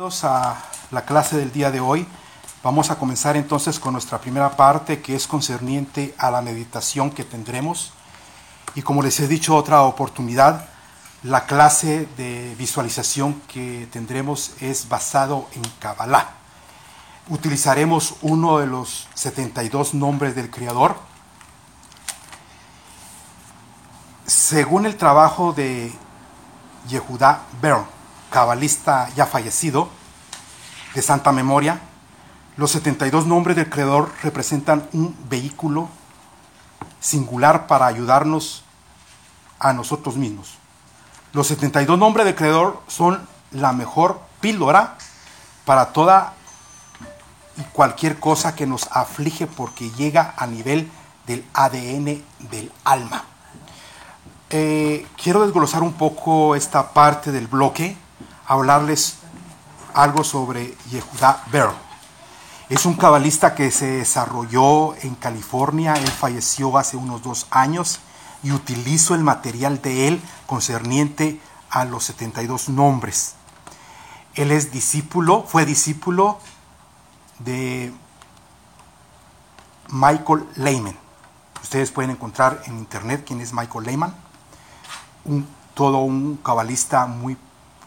[0.00, 0.54] A
[0.92, 2.06] la clase del día de hoy.
[2.62, 7.24] Vamos a comenzar entonces con nuestra primera parte que es concerniente a la meditación que
[7.24, 7.90] tendremos.
[8.76, 10.68] Y como les he dicho otra oportunidad,
[11.24, 16.28] la clase de visualización que tendremos es basado en Kabbalah.
[17.28, 20.94] Utilizaremos uno de los 72 nombres del Creador.
[24.26, 25.92] Según el trabajo de
[26.86, 27.97] Yehuda Bern,
[28.30, 29.88] cabalista ya fallecido,
[30.94, 31.80] de santa memoria,
[32.56, 35.88] los 72 nombres del Creador representan un vehículo
[37.00, 38.64] singular para ayudarnos
[39.58, 40.58] a nosotros mismos.
[41.32, 44.96] Los 72 nombres del Creador son la mejor píldora
[45.64, 46.34] para toda
[47.56, 50.90] y cualquier cosa que nos aflige porque llega a nivel
[51.26, 53.24] del ADN del alma.
[54.50, 57.96] Eh, quiero desglosar un poco esta parte del bloque
[58.48, 59.18] hablarles
[59.94, 61.70] algo sobre Yehuda Bell.
[62.70, 68.00] Es un cabalista que se desarrolló en California, él falleció hace unos dos años
[68.42, 73.34] y utilizo el material de él concerniente a los 72 nombres.
[74.34, 76.38] Él es discípulo, fue discípulo
[77.38, 77.92] de
[79.88, 80.96] Michael Lehman.
[81.62, 84.14] Ustedes pueden encontrar en internet quién es Michael Lehman,
[85.74, 87.36] todo un cabalista muy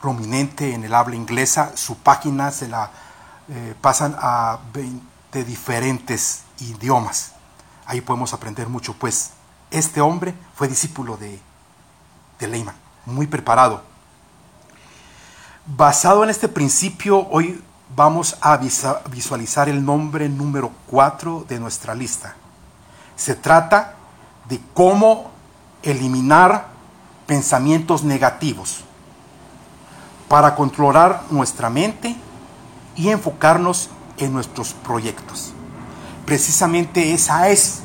[0.01, 2.91] prominente en el habla inglesa, su página se la
[3.49, 7.33] eh, pasan a 20 diferentes idiomas.
[7.85, 9.31] Ahí podemos aprender mucho, pues
[9.69, 11.39] este hombre fue discípulo de,
[12.39, 13.83] de Lehman, muy preparado.
[15.65, 17.63] Basado en este principio, hoy
[17.95, 18.57] vamos a
[19.09, 22.35] visualizar el nombre número 4 de nuestra lista.
[23.15, 23.93] Se trata
[24.49, 25.31] de cómo
[25.83, 26.67] eliminar
[27.27, 28.83] pensamientos negativos
[30.31, 32.15] para controlar nuestra mente
[32.95, 35.51] y enfocarnos en nuestros proyectos.
[36.25, 37.81] Precisamente esa es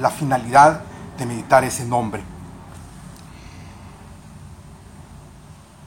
[0.00, 0.80] la finalidad
[1.16, 2.24] de meditar ese nombre.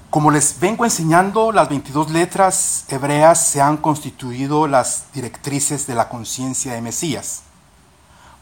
[0.10, 6.08] Como les vengo enseñando, las 22 letras hebreas se han constituido las directrices de la
[6.08, 7.42] conciencia de Mesías.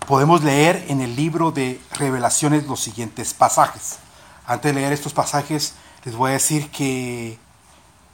[0.07, 3.97] Podemos leer en el libro de revelaciones los siguientes pasajes.
[4.45, 5.73] Antes de leer estos pasajes,
[6.03, 7.37] les voy a decir que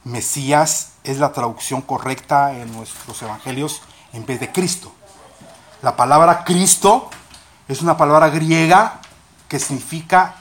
[0.04, 3.82] Mesías es la traducción correcta en nuestros evangelios
[4.12, 4.92] en vez de Cristo.
[5.82, 7.10] La palabra Cristo
[7.68, 9.00] es una palabra griega
[9.48, 10.36] que significa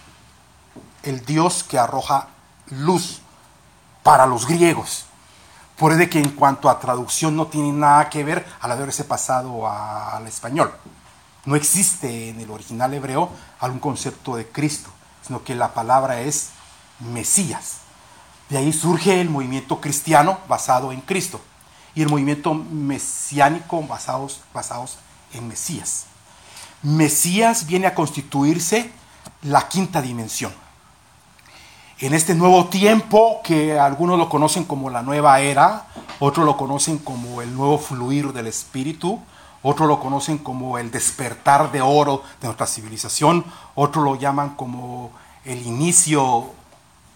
[1.04, 2.30] el Dios que arroja
[2.70, 3.22] luz
[4.02, 5.06] para los griegos.
[5.78, 9.68] Por eso que en cuanto a traducción no tiene nada que ver al haberse pasado
[9.68, 10.74] al español.
[11.44, 13.30] No existe en el original hebreo
[13.60, 14.90] algún concepto de Cristo,
[15.26, 16.50] sino que la palabra es
[17.00, 17.78] Mesías.
[18.50, 21.42] De ahí surge el movimiento cristiano basado en Cristo
[21.96, 24.98] y el movimiento mesiánico basados, basados
[25.34, 26.06] en Mesías.
[26.84, 28.92] Mesías viene a constituirse
[29.42, 30.54] la quinta dimensión.
[32.00, 35.88] En este nuevo tiempo, que algunos lo conocen como la nueva era,
[36.20, 39.20] otros lo conocen como el nuevo fluir del espíritu,
[39.64, 43.46] otros lo conocen como el despertar de oro de nuestra civilización,
[43.76, 45.12] otros lo llaman como
[45.46, 46.52] el inicio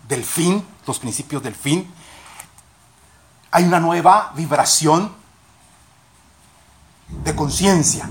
[0.10, 1.90] del fin, los principios del fin.
[3.52, 5.14] Hay una nueva vibración
[7.24, 8.10] de conciencia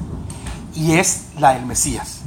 [0.74, 2.20] y es la del Mesías.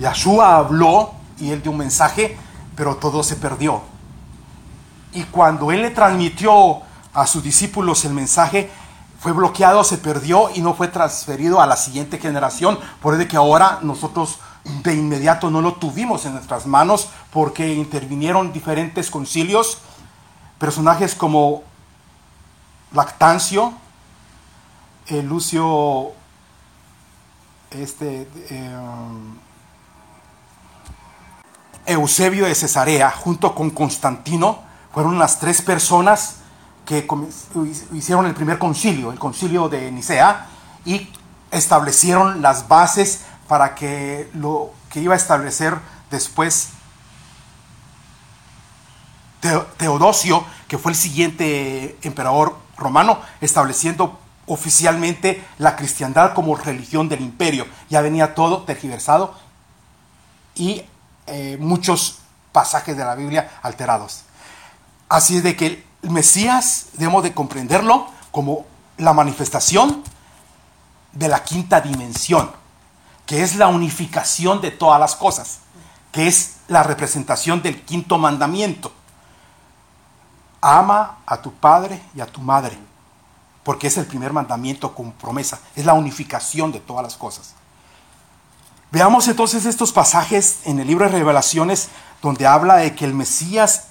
[0.00, 2.36] Yahshua habló y él dio un mensaje,
[2.76, 3.80] pero todo se perdió.
[5.12, 6.82] Y cuando él le transmitió
[7.12, 8.70] a sus discípulos el mensaje,
[9.20, 12.78] fue bloqueado, se perdió y no fue transferido a la siguiente generación.
[13.00, 18.52] Por eso que ahora nosotros de inmediato no lo tuvimos en nuestras manos porque intervinieron
[18.52, 19.78] diferentes concilios,
[20.58, 21.62] personajes como
[22.92, 23.74] Lactancio,
[25.08, 26.12] eh, Lucio,
[27.70, 28.76] este, eh,
[31.86, 34.60] Eusebio de Cesarea, junto con Constantino,
[34.92, 36.36] fueron las tres personas
[36.86, 37.06] que
[37.92, 40.46] hicieron el primer concilio, el concilio de Nicea,
[40.84, 41.10] y
[41.50, 45.76] establecieron las bases para que lo que iba a establecer
[46.10, 46.70] después
[49.76, 57.66] Teodosio, que fue el siguiente emperador romano, estableciendo oficialmente la cristiandad como religión del imperio.
[57.90, 59.34] Ya venía todo tergiversado
[60.54, 60.82] y
[61.26, 62.20] eh, muchos
[62.52, 64.22] pasajes de la Biblia alterados.
[65.08, 68.64] Así es de que el Mesías debemos de comprenderlo como
[68.96, 70.02] la manifestación
[71.12, 72.50] de la quinta dimensión
[73.26, 75.60] que es la unificación de todas las cosas,
[76.12, 78.92] que es la representación del quinto mandamiento.
[80.60, 82.78] ama a tu padre y a tu madre,
[83.62, 87.54] porque es el primer mandamiento con promesa, es la unificación de todas las cosas.
[88.90, 91.88] Veamos entonces estos pasajes en el libro de revelaciones
[92.22, 93.88] donde habla de que el Mesías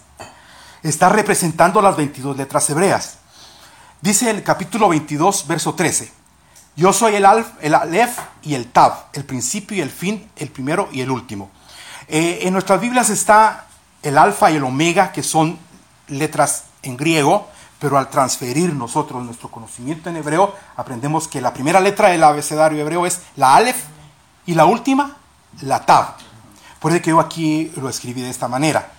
[0.82, 3.18] está representando las 22 letras hebreas.
[4.02, 6.12] Dice el capítulo 22, verso 13,
[6.75, 10.50] yo soy el Alf, el Aleph y el Tav, el principio y el fin, el
[10.50, 11.52] primero y el último.
[12.08, 13.66] Eh, en nuestras Biblias está
[14.02, 15.58] el alfa y el omega, que son
[16.08, 17.48] letras en griego,
[17.80, 22.80] pero al transferir nosotros nuestro conocimiento en hebreo, aprendemos que la primera letra del abecedario
[22.80, 23.84] hebreo es la Aleph
[24.46, 25.16] y la última,
[25.62, 26.16] la Tav.
[26.80, 28.92] Por eso que yo aquí lo escribí de esta manera.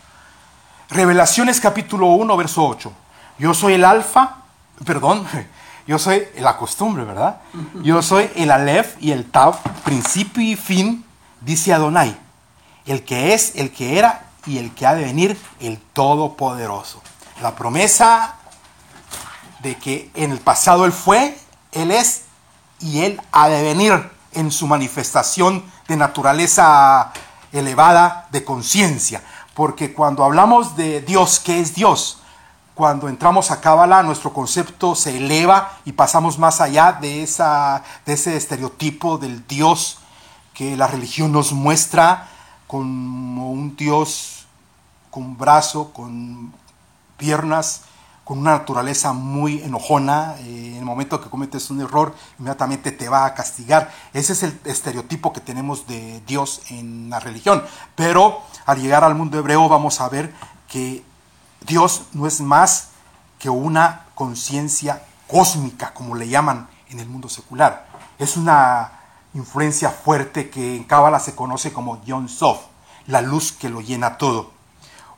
[0.90, 2.92] Revelaciones capítulo 1, verso 8.
[3.38, 4.36] Yo soy el alfa,
[4.84, 5.26] perdón,
[5.86, 7.40] yo soy la costumbre, ¿verdad?
[7.82, 11.04] Yo soy el Aleph y el Tav, principio y fin,
[11.40, 12.16] dice Adonai,
[12.86, 17.02] el que es, el que era y el que ha de venir, el Todopoderoso.
[17.42, 18.36] La promesa
[19.60, 21.38] de que en el pasado Él fue,
[21.72, 22.22] Él es
[22.80, 27.12] y Él ha de venir en su manifestación de naturaleza
[27.52, 29.22] elevada de conciencia.
[29.54, 32.20] Porque cuando hablamos de Dios, ¿qué es Dios?
[32.74, 38.14] Cuando entramos a Cábala, nuestro concepto se eleva y pasamos más allá de, esa, de
[38.14, 39.98] ese estereotipo del Dios
[40.54, 42.28] que la religión nos muestra
[42.66, 44.46] como un Dios
[45.10, 46.52] con brazo, con
[47.16, 47.82] piernas,
[48.24, 50.34] con una naturaleza muy enojona.
[50.40, 53.92] Eh, en el momento que cometes un error, inmediatamente te va a castigar.
[54.12, 57.62] Ese es el estereotipo que tenemos de Dios en la religión.
[57.94, 60.34] Pero al llegar al mundo hebreo vamos a ver
[60.66, 61.04] que
[61.66, 62.88] Dios no es más
[63.38, 67.86] que una conciencia cósmica, como le llaman en el mundo secular.
[68.18, 68.92] Es una
[69.32, 72.60] influencia fuerte que en Cábala se conoce como Yon Sof,
[73.06, 74.52] la luz que lo llena todo.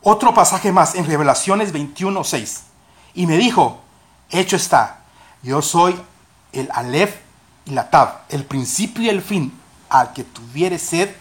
[0.02, 2.60] Otro pasaje más en Revelaciones 21:6.
[3.14, 3.80] Y me dijo,
[4.30, 5.00] hecho está,
[5.42, 6.00] yo soy
[6.52, 7.16] el Aleph
[7.64, 9.52] y la Tab, el principio y el fin.
[9.88, 11.14] Al que tuviere sed,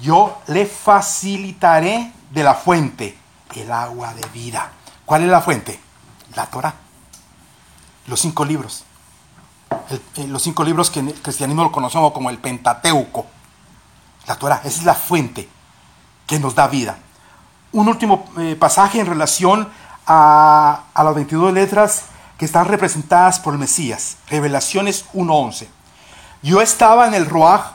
[0.00, 3.16] yo le facilitaré de la fuente
[3.54, 4.70] el agua de vida.
[5.04, 5.80] ¿Cuál es la fuente?
[6.34, 6.74] La Torah.
[8.06, 8.84] Los cinco libros.
[10.16, 13.26] Eh, los cinco libros que en el cristianismo lo conocemos como el Pentateuco.
[14.26, 15.48] La Torah, esa es la fuente
[16.26, 16.98] que nos da vida.
[17.72, 19.68] Un último eh, pasaje en relación
[20.06, 22.06] a, las 22 letras
[22.38, 24.16] que están representadas por el Mesías.
[24.28, 25.68] Revelaciones 1.11.
[26.42, 27.74] Yo estaba en el Ruach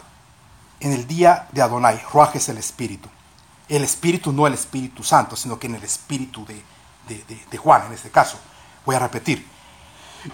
[0.79, 2.01] en el día de Adonai.
[2.11, 3.09] Ruach es el Espíritu
[3.71, 6.61] el Espíritu, no el Espíritu Santo, sino que en el Espíritu de,
[7.49, 8.37] de, Juan, en este caso.
[8.85, 9.47] Voy a repetir.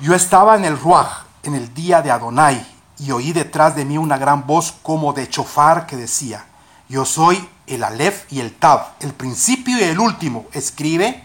[0.01, 2.66] Yo estaba en el Ruach, en el día de Adonai,
[2.98, 6.45] y oí detrás de mí una gran voz como de chofar que decía,
[6.89, 10.48] yo soy el Aleph y el Tab, el principio y el último.
[10.51, 11.24] Escribe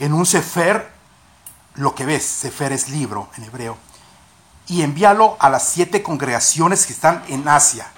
[0.00, 0.92] en un Sefer
[1.74, 3.76] lo que ves, Sefer es libro en hebreo,
[4.66, 7.93] y envíalo a las siete congregaciones que están en Asia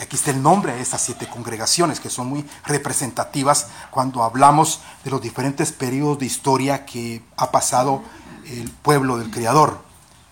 [0.00, 4.80] y aquí está el nombre de estas siete congregaciones que son muy representativas cuando hablamos
[5.04, 8.02] de los diferentes periodos de historia que ha pasado
[8.46, 9.82] el pueblo del Creador,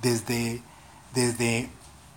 [0.00, 0.62] desde,
[1.12, 1.68] desde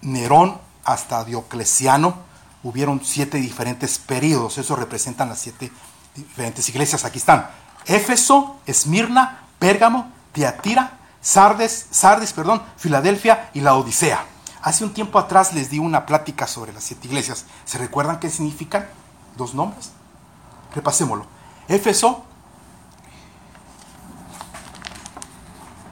[0.01, 2.15] Nerón hasta Diocleciano,
[2.63, 5.73] hubieron siete diferentes periodos, eso representan las siete
[6.15, 7.03] diferentes iglesias.
[7.03, 7.49] Aquí están,
[7.85, 14.25] Éfeso, Esmirna, Pérgamo, Tiatira, Sardes, Sardis, perdón, Filadelfia y la Odisea.
[14.61, 17.45] Hace un tiempo atrás les di una plática sobre las siete iglesias.
[17.65, 18.87] ¿Se recuerdan qué significan
[19.35, 19.91] dos nombres?
[20.75, 21.25] Repasémoslo.
[21.67, 22.23] Éfeso,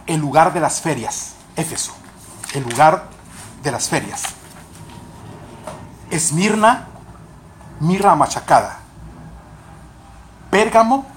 [0.05, 1.33] el lugar de las ferias.
[1.55, 1.93] Éfeso,
[2.53, 3.09] el lugar
[3.63, 4.23] de las ferias.
[6.11, 6.87] Esmirna,
[7.79, 8.79] mirra machacada.
[10.51, 11.07] Pérgamo,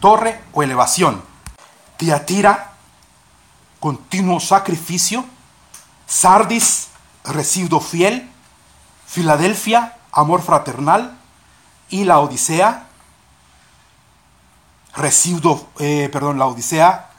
[0.00, 1.22] torre o elevación.
[1.96, 2.71] Tiatira,
[3.82, 5.24] continuo sacrificio,
[6.06, 6.90] Sardis,
[7.24, 8.30] residuo fiel,
[9.08, 11.18] Filadelfia, amor fraternal,
[11.90, 12.86] y la Odisea,
[14.94, 17.10] residuo, eh, perdón, la Odisea.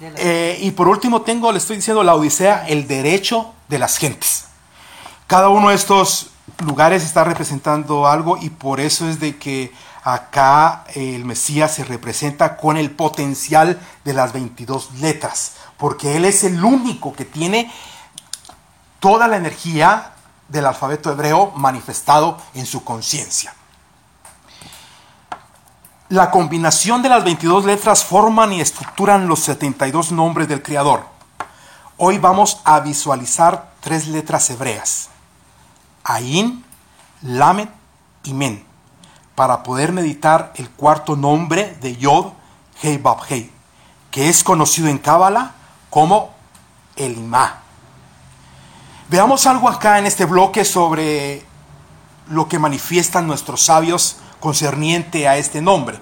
[0.00, 4.46] Eh, y por último tengo, le estoy diciendo la Odisea, el derecho de las gentes.
[5.28, 10.84] Cada uno de estos lugares está representando algo y por eso es de que acá
[10.94, 16.62] el Mesías se representa con el potencial de las 22 letras, porque Él es el
[16.64, 17.72] único que tiene
[18.98, 20.12] toda la energía
[20.48, 23.54] del alfabeto hebreo manifestado en su conciencia.
[26.08, 31.06] La combinación de las 22 letras forman y estructuran los 72 nombres del Creador.
[31.96, 35.08] Hoy vamos a visualizar tres letras hebreas.
[36.04, 36.64] Ain,
[37.22, 37.68] Lamed
[38.24, 38.71] y Men
[39.42, 42.26] para poder meditar el cuarto nombre de Yod
[42.80, 43.50] Hei Bab Hei,
[44.08, 45.50] que es conocido en Cábala
[45.90, 46.30] como
[46.94, 47.58] el Imá.
[49.08, 51.42] Veamos algo acá en este bloque sobre
[52.28, 55.98] lo que manifiestan nuestros sabios concerniente a este nombre.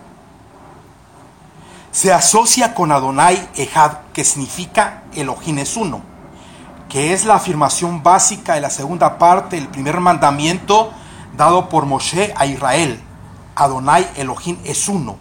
[1.93, 6.03] Se asocia con Adonai Ehad, que significa Elohim es uno,
[6.91, 10.93] que es la afirmación básica de la segunda parte del primer mandamiento
[11.39, 13.03] dado por Moshe a Israel.
[13.61, 15.19] Adonai Elohim es uno.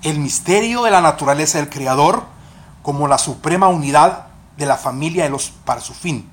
[0.00, 2.24] El misterio de la naturaleza del Creador
[2.82, 6.30] como la suprema unidad de la familia de los para su fin,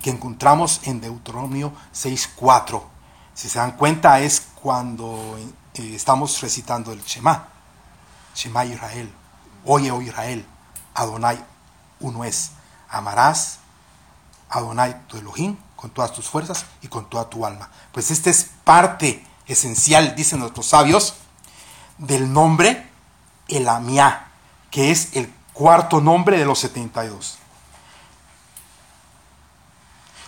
[0.00, 2.82] que encontramos en Deuteronomio 6.4.
[3.34, 5.36] Si se dan cuenta es cuando
[5.74, 7.48] eh, estamos recitando el Shema.
[8.34, 9.12] Shema Israel.
[9.66, 10.46] Oye, oh Israel.
[10.94, 11.38] Adonai
[12.00, 12.52] uno es.
[12.88, 13.58] Amarás
[14.48, 17.68] Adonai tu Elohim con todas tus fuerzas y con toda tu alma.
[17.92, 21.14] Pues esta es parte esencial, dicen nuestros sabios,
[21.98, 22.86] del nombre
[23.48, 24.28] Elamia,
[24.70, 27.38] que es el cuarto nombre de los 72.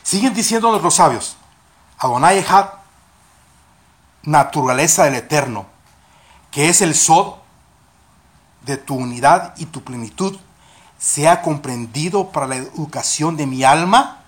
[0.02, 1.36] Siguen diciendo nuestros sabios,
[1.98, 2.70] Adonai Echad,
[4.22, 5.66] naturaleza del Eterno,
[6.50, 7.34] que es el Sod
[8.62, 10.38] de tu unidad y tu plenitud,
[10.98, 14.18] sea comprendido para la educación de mi alma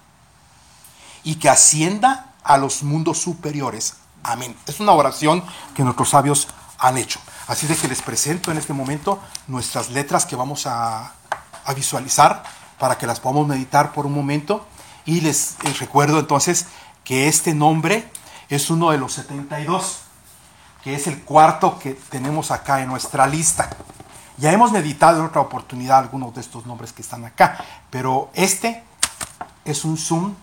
[1.25, 3.94] y que ascienda a los mundos superiores.
[4.22, 4.56] Amén.
[4.66, 5.42] Es una oración
[5.74, 6.48] que nuestros sabios
[6.78, 7.20] han hecho.
[7.46, 11.12] Así de que les presento en este momento nuestras letras que vamos a,
[11.76, 12.42] visualizar
[12.80, 14.66] para que las podamos meditar por un momento.
[15.06, 16.66] Y les, les recuerdo entonces
[17.04, 18.10] que este nombre
[18.48, 20.00] es uno de los 72,
[20.82, 23.70] que es el cuarto que tenemos acá en nuestra lista.
[24.36, 28.82] Ya hemos meditado en otra oportunidad algunos de estos nombres que están acá, pero este
[29.64, 30.34] es un zoom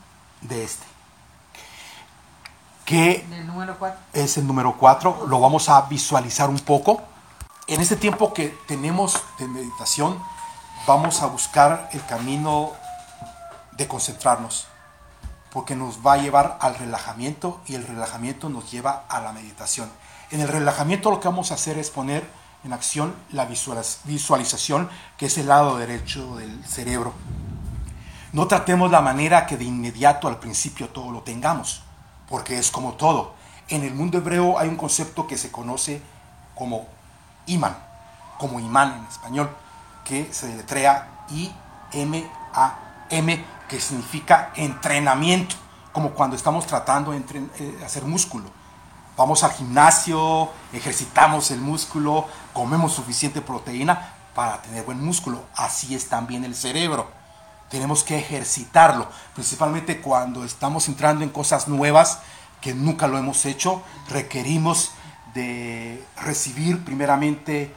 [0.41, 0.97] de este.
[2.88, 3.25] Que
[4.13, 7.01] es el número 4, lo vamos a visualizar un poco.
[7.67, 10.17] En este tiempo que tenemos de meditación,
[10.88, 12.72] vamos a buscar el camino
[13.74, 14.67] de concentrarnos,
[15.51, 19.91] porque nos va a llevar al relajamiento y el relajamiento nos lleva a la meditación.
[20.32, 22.25] En el relajamiento lo que vamos a hacer es poner
[22.63, 23.46] en acción la
[24.06, 27.12] visualización, que es el lado derecho del cerebro.
[28.32, 31.84] No tratemos la manera que de inmediato al principio todo lo tengamos,
[32.29, 33.34] porque es como todo.
[33.69, 36.01] En el mundo hebreo hay un concepto que se conoce
[36.55, 36.88] como
[37.46, 37.77] imán,
[38.38, 39.50] como imán en español,
[40.03, 42.25] que se deletrea I-M-A-M,
[43.67, 45.55] que significa entrenamiento,
[45.91, 48.57] como cuando estamos tratando de eh, hacer músculo
[49.17, 55.43] vamos al gimnasio, ejercitamos el músculo, comemos suficiente proteína para tener buen músculo.
[55.55, 57.10] Así es también el cerebro.
[57.70, 62.20] Tenemos que ejercitarlo, principalmente cuando estamos entrando en cosas nuevas
[62.62, 63.82] que nunca lo hemos hecho.
[64.10, 64.92] Requerimos
[65.34, 67.74] de recibir primeramente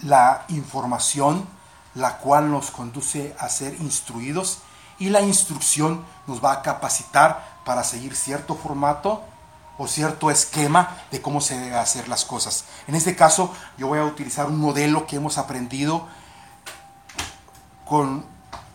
[0.00, 1.46] la información,
[1.94, 4.58] la cual nos conduce a ser instruidos
[4.98, 9.22] y la instrucción nos va a capacitar para seguir cierto formato
[9.78, 12.64] o cierto esquema de cómo se debe hacer las cosas.
[12.86, 16.06] En este caso, yo voy a utilizar un modelo que hemos aprendido
[17.84, 18.24] con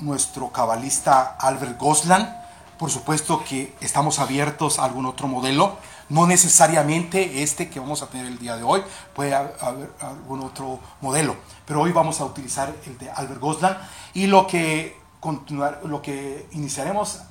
[0.01, 2.37] nuestro cabalista Albert Goslan.
[2.77, 5.77] Por supuesto que estamos abiertos a algún otro modelo,
[6.09, 10.79] no necesariamente este que vamos a tener el día de hoy, puede haber algún otro
[10.99, 13.77] modelo, pero hoy vamos a utilizar el de Albert Goslan
[14.13, 17.21] y lo que continuar, lo que iniciaremos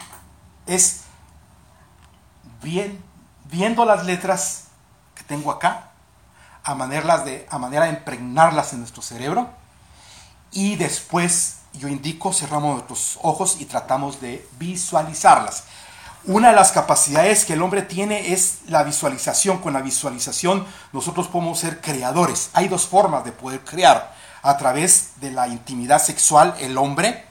[0.67, 1.03] es
[2.63, 3.03] bien
[3.51, 4.69] viendo las letras
[5.15, 5.91] que tengo acá,
[6.63, 9.49] a manera de, a manera de impregnarlas en nuestro cerebro,
[10.53, 15.65] y después yo indico, cerramos nuestros ojos y tratamos de visualizarlas.
[16.25, 19.59] Una de las capacidades que el hombre tiene es la visualización.
[19.59, 22.51] Con la visualización nosotros podemos ser creadores.
[22.53, 24.15] Hay dos formas de poder crear.
[24.43, 27.27] A través de la intimidad sexual, el hombre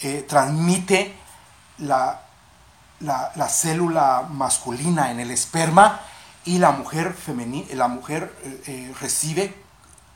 [0.00, 1.14] eh, transmite
[1.78, 2.20] la,
[3.00, 6.00] la, célula masculina en el esperma
[6.44, 9.63] y la mujer, femenina, la mujer eh, eh, recibe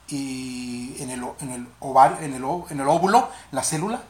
[0.08, 4.02] y en, el, en, el ovario, en, el, en el óvulo, la célula,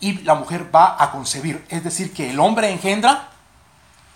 [0.00, 1.64] y la mujer va a concebir.
[1.68, 3.28] Es decir, que el hombre engendra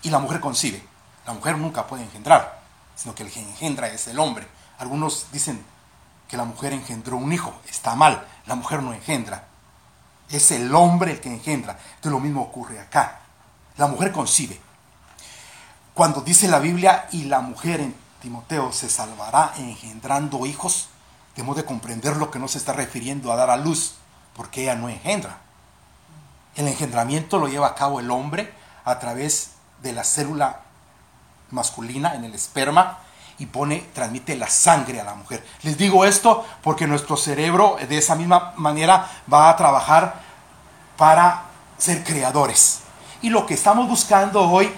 [0.01, 0.83] y la mujer concibe.
[1.25, 2.61] La mujer nunca puede engendrar,
[2.95, 4.47] sino que el que engendra es el hombre.
[4.79, 5.63] Algunos dicen
[6.27, 7.53] que la mujer engendró un hijo.
[7.69, 9.45] Está mal, la mujer no engendra.
[10.29, 11.77] Es el hombre el que engendra.
[11.95, 13.19] Entonces lo mismo ocurre acá.
[13.77, 14.59] La mujer concibe.
[15.93, 20.89] Cuando dice la Biblia, y la mujer en Timoteo se salvará engendrando hijos,
[21.37, 23.93] tenemos de comprender lo que no se está refiriendo a dar a luz,
[24.35, 25.37] porque ella no engendra.
[26.55, 28.51] El engendramiento lo lleva a cabo el hombre
[28.83, 29.51] a través
[29.83, 30.61] de la célula
[31.51, 32.97] masculina en el esperma
[33.37, 35.45] y pone, transmite la sangre a la mujer.
[35.61, 40.19] Les digo esto porque nuestro cerebro de esa misma manera va a trabajar
[40.97, 41.43] para
[41.77, 42.79] ser creadores.
[43.21, 44.73] Y lo que estamos buscando hoy,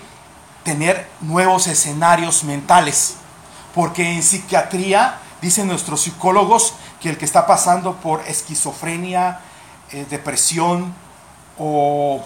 [0.65, 3.15] tener nuevos escenarios mentales.
[3.73, 9.39] Porque en psiquiatría, dicen nuestros psicólogos, que el que está pasando por esquizofrenia,
[9.91, 10.93] eh, depresión
[11.57, 12.21] o,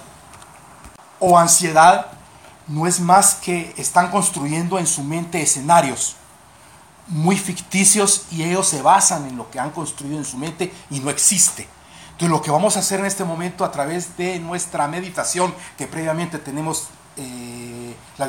[1.19, 2.07] o ansiedad,
[2.67, 6.15] no es más que están construyendo en su mente escenarios
[7.07, 10.99] muy ficticios y ellos se basan en lo que han construido en su mente y
[10.99, 11.67] no existe.
[12.11, 15.87] Entonces lo que vamos a hacer en este momento a través de nuestra meditación, que
[15.87, 18.27] previamente tenemos eh, la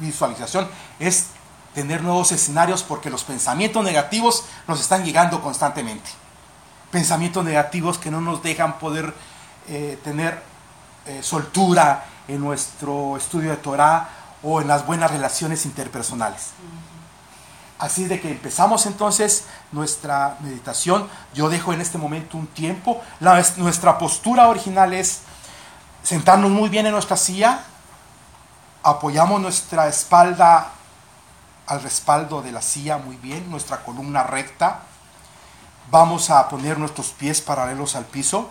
[0.00, 1.26] visualización, es
[1.74, 6.10] tener nuevos escenarios porque los pensamientos negativos nos están llegando constantemente.
[6.90, 9.14] Pensamientos negativos que no nos dejan poder
[9.68, 10.42] eh, tener
[11.06, 14.08] eh, soltura en nuestro estudio de Torah
[14.42, 16.50] o en las buenas relaciones interpersonales.
[17.78, 21.08] Así de que empezamos entonces nuestra meditación.
[21.34, 23.02] Yo dejo en este momento un tiempo.
[23.56, 25.22] nuestra postura original es
[26.02, 27.64] sentarnos muy bien en nuestra silla.
[28.84, 30.70] Apoyamos nuestra espalda
[31.72, 34.82] al respaldo de la silla muy bien, nuestra columna recta.
[35.90, 38.50] Vamos a poner nuestros pies paralelos al piso.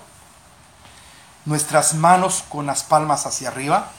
[1.46, 3.92] Nuestras manos con las palmas hacia arriba.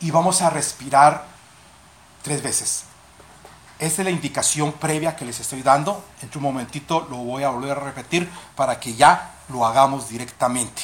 [0.00, 1.26] Y vamos a respirar
[2.22, 2.84] tres veces.
[3.78, 6.02] Esta es la indicación previa que les estoy dando.
[6.22, 10.82] En un momentito lo voy a volver a repetir para que ya lo hagamos directamente.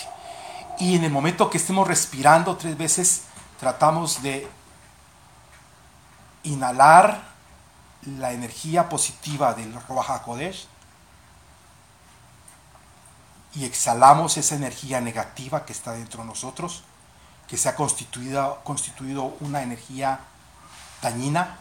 [0.78, 3.22] Y en el momento que estemos respirando tres veces,
[3.58, 4.46] tratamos de
[6.44, 7.22] inhalar
[8.18, 10.66] la energía positiva del Ruach Kodesh
[13.54, 16.84] y exhalamos esa energía negativa que está dentro de nosotros,
[17.46, 20.20] que se ha constituido, constituido una energía
[21.02, 21.58] dañina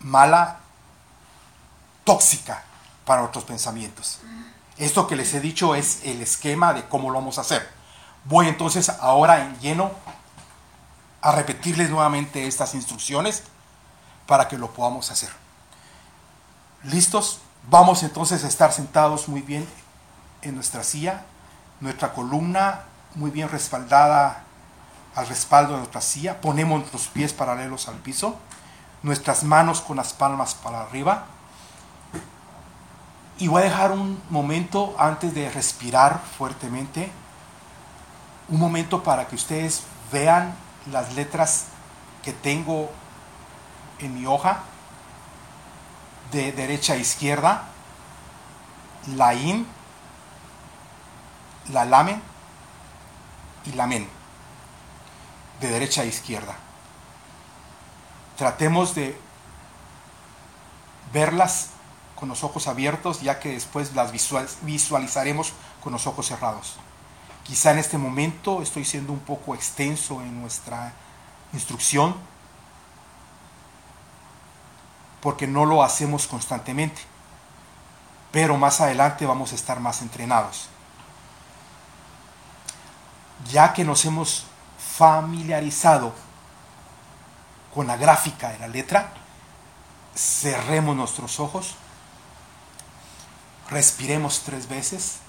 [0.00, 0.60] mala,
[2.04, 2.62] tóxica
[3.04, 4.20] para nuestros pensamientos.
[4.76, 7.68] Esto que les he dicho es el esquema de cómo lo vamos a hacer.
[8.24, 9.90] Voy entonces ahora en lleno
[11.28, 13.42] a repetirles nuevamente estas instrucciones
[14.26, 15.30] para que lo podamos hacer.
[16.84, 17.40] ¿Listos?
[17.70, 19.66] Vamos entonces a estar sentados muy bien
[20.42, 21.24] en nuestra silla,
[21.80, 22.82] nuestra columna
[23.14, 24.44] muy bien respaldada
[25.14, 28.36] al respaldo de nuestra silla, ponemos nuestros pies paralelos al piso
[29.02, 31.26] nuestras manos con las palmas para arriba.
[33.38, 37.10] Y voy a dejar un momento antes de respirar fuertemente,
[38.48, 40.54] un momento para que ustedes vean
[40.86, 41.66] las letras
[42.22, 42.90] que tengo
[43.98, 44.60] en mi hoja
[46.32, 47.64] de derecha a izquierda,
[49.16, 49.66] la in,
[51.72, 52.22] la lamen
[53.64, 54.08] y la men,
[55.60, 56.56] de derecha a izquierda
[58.38, 59.20] tratemos de
[61.12, 61.70] verlas
[62.14, 64.12] con los ojos abiertos, ya que después las
[64.62, 66.76] visualizaremos con los ojos cerrados.
[67.48, 70.92] Quizá en este momento estoy siendo un poco extenso en nuestra
[71.54, 72.14] instrucción,
[75.22, 77.00] porque no lo hacemos constantemente,
[78.32, 80.68] pero más adelante vamos a estar más entrenados.
[83.50, 84.44] Ya que nos hemos
[84.98, 86.12] familiarizado
[87.74, 89.14] con la gráfica de la letra,
[90.14, 91.76] cerremos nuestros ojos,
[93.70, 95.20] respiremos tres veces.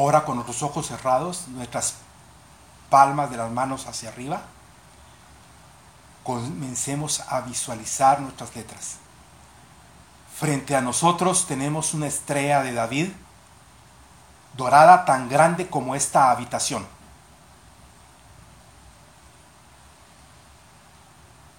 [0.00, 1.96] Ahora con nuestros ojos cerrados, nuestras
[2.88, 4.40] palmas de las manos hacia arriba
[6.24, 8.96] comencemos a visualizar nuestras letras.
[10.34, 13.10] Frente a nosotros tenemos una estrella de David,
[14.56, 16.86] dorada tan grande como esta habitación.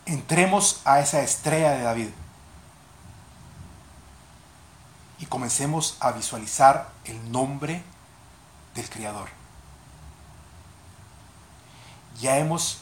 [0.07, 2.09] Entremos a esa estrella de David
[5.19, 7.83] y comencemos a visualizar el nombre
[8.75, 9.29] del Creador.
[12.19, 12.79] Ya hemos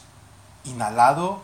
[0.64, 1.42] inhalado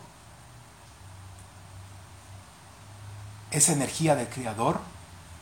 [3.51, 4.79] esa energía del Creador,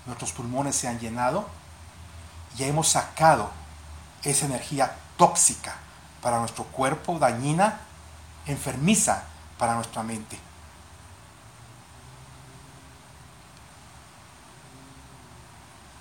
[0.06, 1.48] nuestros pulmones se han llenado
[2.58, 3.50] y hemos sacado
[4.24, 5.76] esa energía tóxica
[6.22, 7.82] para nuestro cuerpo, dañina,
[8.46, 9.24] enfermiza
[9.58, 10.40] para nuestra mente.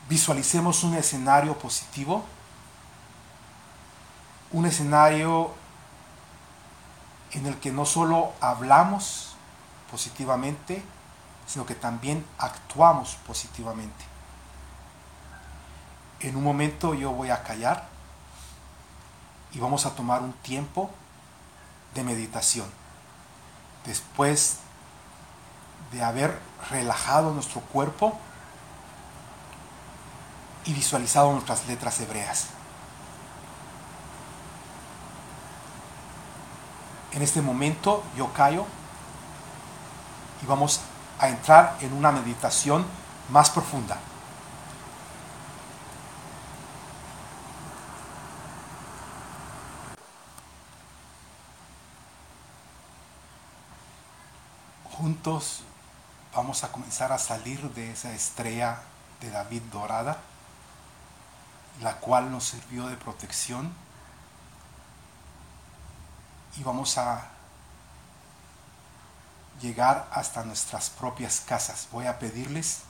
[0.08, 2.24] Visualicemos un escenario positivo,
[4.52, 5.52] un escenario
[7.32, 9.34] en el que no solo hablamos
[9.90, 10.82] positivamente,
[11.46, 14.04] sino que también actuamos positivamente.
[16.20, 17.88] En un momento yo voy a callar
[19.52, 20.90] y vamos a tomar un tiempo
[21.94, 22.66] de meditación.
[23.84, 24.58] Después
[25.92, 28.18] de haber relajado nuestro cuerpo
[30.64, 32.48] y visualizado nuestras letras hebreas.
[37.14, 38.66] En este momento yo callo
[40.42, 40.80] y vamos
[41.20, 42.84] a entrar en una meditación
[43.30, 43.98] más profunda.
[54.98, 55.62] Juntos
[56.34, 58.80] vamos a comenzar a salir de esa estrella
[59.20, 60.18] de David dorada,
[61.80, 63.72] la cual nos sirvió de protección
[66.56, 67.28] y vamos a
[69.60, 71.88] llegar hasta nuestras propias casas.
[71.90, 72.80] Voy a pedirles,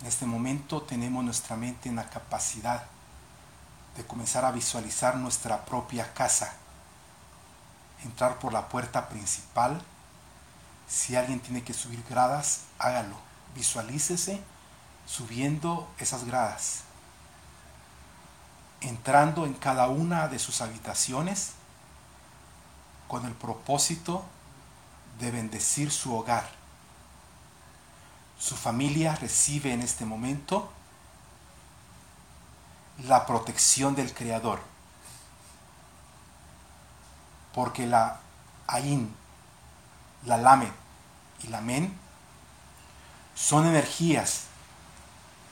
[0.00, 2.84] en este momento tenemos nuestra mente en la capacidad
[3.96, 6.52] de comenzar a visualizar nuestra propia casa,
[8.04, 9.82] entrar por la puerta principal.
[10.88, 13.16] Si alguien tiene que subir gradas, hágalo.
[13.54, 14.42] Visualícese
[15.06, 16.82] subiendo esas gradas,
[18.80, 21.54] entrando en cada una de sus habitaciones
[23.10, 24.24] con el propósito
[25.18, 26.48] de bendecir su hogar.
[28.38, 30.70] Su familia recibe en este momento
[33.08, 34.60] la protección del Creador.
[37.52, 38.20] Porque la
[38.68, 39.12] Ain,
[40.24, 40.70] la Lamed
[41.42, 41.92] y la Men
[43.34, 44.44] son energías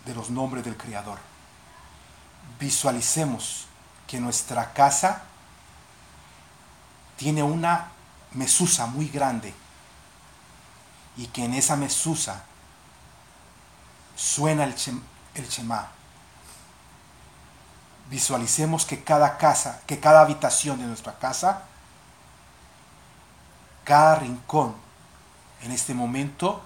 [0.07, 1.19] de los nombres del Creador.
[2.61, 3.67] Visualicemos
[4.07, 5.25] que nuestra casa
[7.19, 7.89] tiene una
[8.33, 9.53] mesusa muy grande
[11.17, 12.45] y que en esa mesusa
[14.17, 15.89] suena el, Shema.
[18.09, 21.65] Visualicemos que cada casa, que cada habitación de nuestra casa,
[23.83, 24.77] cada rincón,
[25.63, 26.63] en este momento,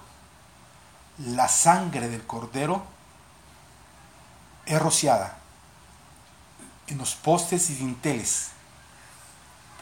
[1.17, 2.85] la sangre del cordero
[4.67, 5.37] es rociada
[6.85, 8.52] en los postes y dinteles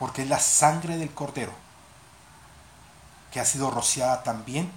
[0.01, 1.53] porque es la sangre del cordero
[3.31, 4.71] que ha sido rociada también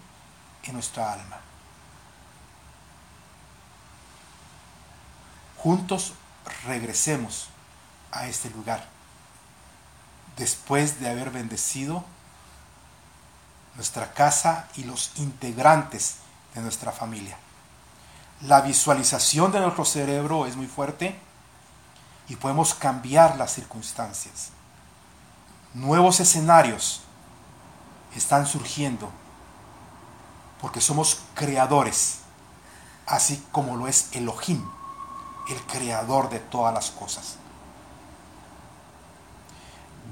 [0.64, 1.40] en nuestra alma.
[5.56, 6.12] Juntos
[6.66, 7.48] regresemos
[8.12, 8.86] a este lugar
[10.36, 12.04] después de haber bendecido
[13.76, 16.16] nuestra casa y los integrantes
[16.54, 17.38] de nuestra familia.
[18.42, 21.18] La visualización de nuestro cerebro es muy fuerte
[22.28, 24.50] y podemos cambiar las circunstancias
[25.74, 27.02] nuevos escenarios
[28.16, 29.10] están surgiendo
[30.60, 32.20] porque somos creadores,
[33.06, 34.64] así como lo es Elohim,
[35.50, 37.36] el creador de todas las cosas.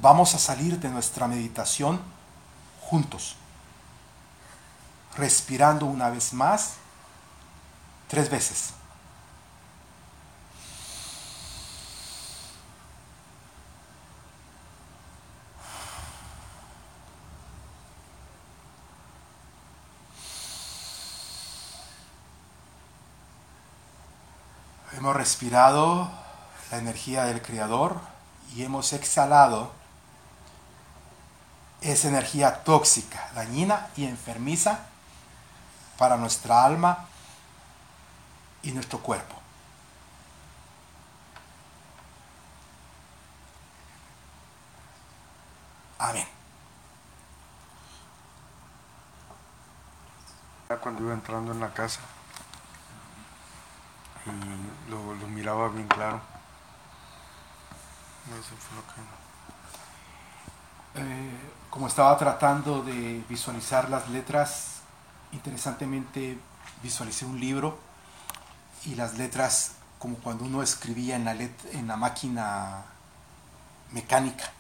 [0.03, 2.03] Vamos a salir de nuestra meditación
[2.81, 3.37] juntos,
[5.17, 6.75] respirando una vez más,
[8.09, 8.75] tres veces.
[25.03, 26.11] Hemos respirado
[26.73, 28.01] la energía del Creador
[28.57, 29.71] y hemos exhalado
[31.81, 34.81] esa energía tóxica, dañina y enfermiza
[35.97, 37.07] para nuestra alma
[38.65, 39.37] y nuestro cuerpo.
[46.01, 46.27] Amén.
[50.83, 52.01] Cuando iba entrando en la casa,
[54.27, 56.21] y lo, miraba bien claro.
[58.29, 59.23] Eso fue lo.
[60.95, 61.31] Eh,
[61.71, 64.83] como estaba tratando de visualizar las letras,
[65.33, 66.39] interesantemente
[66.83, 67.79] visualicé un libro
[68.85, 72.85] y las letras como cuando uno escribía en la, en la máquina
[73.93, 74.51] mecánica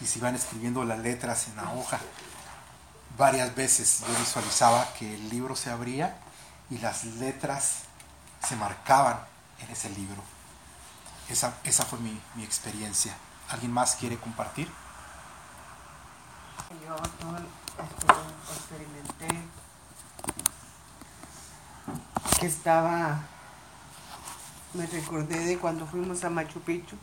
[0.00, 2.00] y se iban escribiendo las letras en la hoja.
[3.16, 6.18] Varias veces yo visualizaba que el libro se abría
[6.70, 7.85] y las letras
[8.44, 9.18] se marcaban
[9.60, 10.22] en ese libro.
[11.28, 13.16] Esa, esa fue mi, mi experiencia.
[13.48, 14.70] ¿Alguien más quiere compartir?
[16.84, 18.12] Yo este,
[18.54, 19.28] experimenté
[22.40, 23.20] que estaba,
[24.74, 26.96] me recordé de cuando fuimos a Machu Picchu,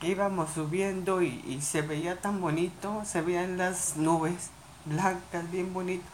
[0.00, 4.50] que íbamos subiendo y, y se veía tan bonito, se veían las nubes
[4.84, 6.04] blancas, bien bonito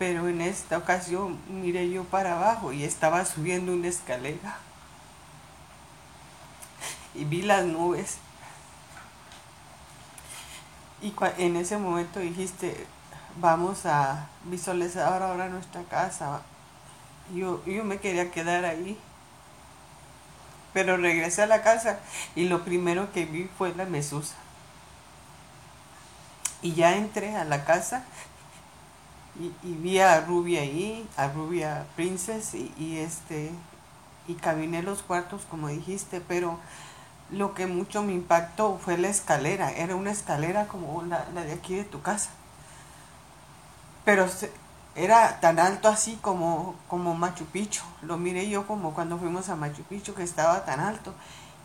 [0.00, 4.56] Pero en esta ocasión miré yo para abajo y estaba subiendo una escalera.
[7.14, 8.16] Y vi las nubes.
[11.02, 12.86] Y en ese momento dijiste,
[13.36, 16.40] vamos a visualizar ahora nuestra casa.
[17.34, 18.98] Yo, yo me quería quedar ahí.
[20.72, 22.00] Pero regresé a la casa
[22.34, 24.36] y lo primero que vi fue la mesusa.
[26.62, 28.06] Y ya entré a la casa
[29.40, 33.50] y, vi a Rubia ahí, a Rubia Princess y, este
[34.28, 36.58] y caminé los cuartos como dijiste, pero
[37.30, 41.74] lo que mucho me impactó fue la escalera, era una escalera como la, de aquí
[41.74, 42.30] de tu casa.
[44.04, 44.26] Pero
[44.94, 47.82] era tan alto así como, como Machu Picchu.
[48.02, 51.14] Lo miré yo como cuando fuimos a Machu Picchu, que estaba tan alto.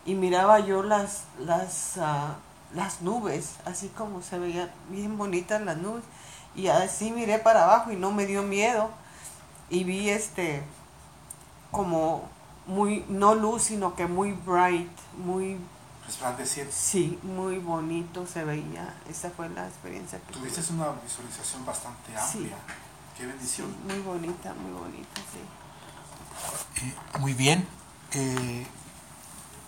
[0.04, 2.36] Y miraba yo las, las, ah,
[2.74, 6.04] las nubes, así como se veían bien bonitas las nubes.
[6.56, 8.90] Y así miré para abajo y no me dio miedo.
[9.68, 10.62] Y vi este,
[11.70, 12.28] como
[12.66, 15.58] muy, no luz, sino que muy bright, muy,
[16.06, 16.72] Resplandeciente.
[16.72, 18.94] sí, muy bonito se veía.
[19.10, 20.76] Esa fue la experiencia que Tuviste tuve.
[20.78, 22.38] una visualización bastante Sí.
[22.38, 22.56] amplia.
[23.16, 23.76] Qué Sí, bendición.
[23.86, 26.84] muy bonita, muy bonita, sí.
[26.86, 27.66] Eh, muy bien.
[28.12, 28.66] Eh,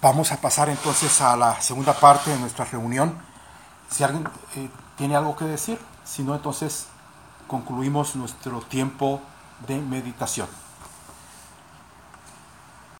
[0.00, 3.18] vamos a pasar entonces a la segunda parte de nuestra reunión.
[3.90, 6.86] Si alguien eh, tiene algo que decir, si no, entonces
[7.46, 9.20] concluimos nuestro tiempo
[9.66, 10.48] de meditación.